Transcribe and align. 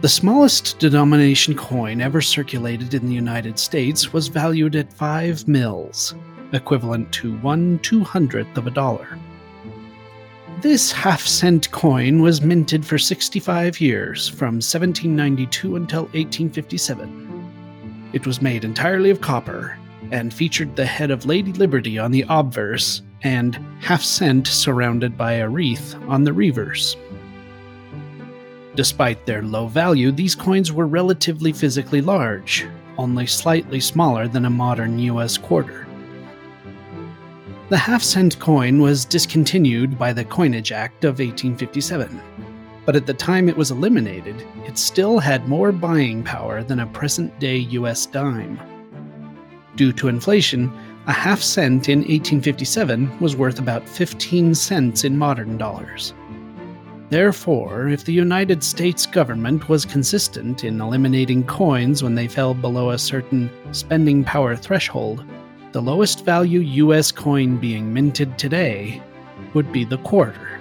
The 0.00 0.08
smallest 0.08 0.78
denomination 0.78 1.56
coin 1.56 2.00
ever 2.00 2.20
circulated 2.20 2.94
in 2.94 3.06
the 3.06 3.14
United 3.14 3.58
States 3.58 4.12
was 4.12 4.28
valued 4.28 4.76
at 4.76 4.92
5 4.92 5.48
mils, 5.48 6.14
equivalent 6.52 7.10
to 7.14 7.36
1 7.38 7.80
200th 7.80 8.56
of 8.56 8.68
a 8.68 8.70
dollar. 8.70 9.18
This 10.60 10.92
half 10.92 11.26
cent 11.26 11.72
coin 11.72 12.22
was 12.22 12.42
minted 12.42 12.86
for 12.86 12.96
65 12.96 13.80
years, 13.80 14.28
from 14.28 14.60
1792 14.60 15.74
until 15.74 16.02
1857. 16.02 18.10
It 18.12 18.24
was 18.24 18.40
made 18.40 18.64
entirely 18.64 19.10
of 19.10 19.20
copper 19.20 19.76
and 20.12 20.32
featured 20.32 20.76
the 20.76 20.86
head 20.86 21.10
of 21.10 21.26
Lady 21.26 21.52
Liberty 21.54 21.98
on 21.98 22.12
the 22.12 22.24
obverse 22.28 23.02
and 23.22 23.56
half 23.80 24.04
cent 24.04 24.46
surrounded 24.46 25.18
by 25.18 25.32
a 25.32 25.48
wreath 25.48 25.96
on 26.06 26.22
the 26.22 26.32
reverse. 26.32 26.94
Despite 28.78 29.26
their 29.26 29.42
low 29.42 29.66
value, 29.66 30.12
these 30.12 30.36
coins 30.36 30.72
were 30.72 30.86
relatively 30.86 31.52
physically 31.52 32.00
large, 32.00 32.64
only 32.96 33.26
slightly 33.26 33.80
smaller 33.80 34.28
than 34.28 34.44
a 34.44 34.50
modern 34.50 35.00
US 35.00 35.36
quarter. 35.36 35.88
The 37.70 37.76
half 37.76 38.04
cent 38.04 38.38
coin 38.38 38.80
was 38.80 39.04
discontinued 39.04 39.98
by 39.98 40.12
the 40.12 40.24
Coinage 40.24 40.70
Act 40.70 41.02
of 41.02 41.18
1857, 41.18 42.22
but 42.86 42.94
at 42.94 43.04
the 43.04 43.14
time 43.14 43.48
it 43.48 43.56
was 43.56 43.72
eliminated, 43.72 44.46
it 44.64 44.78
still 44.78 45.18
had 45.18 45.48
more 45.48 45.72
buying 45.72 46.22
power 46.22 46.62
than 46.62 46.78
a 46.78 46.86
present 46.86 47.36
day 47.40 47.56
US 47.80 48.06
dime. 48.06 48.60
Due 49.74 49.92
to 49.94 50.06
inflation, 50.06 50.70
a 51.08 51.12
half 51.12 51.42
cent 51.42 51.88
in 51.88 51.98
1857 51.98 53.18
was 53.18 53.34
worth 53.34 53.58
about 53.58 53.88
15 53.88 54.54
cents 54.54 55.02
in 55.02 55.18
modern 55.18 55.58
dollars. 55.58 56.14
Therefore, 57.10 57.88
if 57.88 58.04
the 58.04 58.12
United 58.12 58.62
States 58.62 59.06
government 59.06 59.70
was 59.70 59.86
consistent 59.86 60.64
in 60.64 60.78
eliminating 60.78 61.42
coins 61.44 62.02
when 62.02 62.14
they 62.14 62.28
fell 62.28 62.52
below 62.52 62.90
a 62.90 62.98
certain 62.98 63.50
spending 63.72 64.22
power 64.24 64.54
threshold, 64.54 65.24
the 65.72 65.80
lowest 65.80 66.26
value 66.26 66.60
US 66.60 67.10
coin 67.10 67.56
being 67.56 67.94
minted 67.94 68.36
today 68.36 69.02
would 69.54 69.72
be 69.72 69.84
the 69.84 69.96
quarter. 69.98 70.60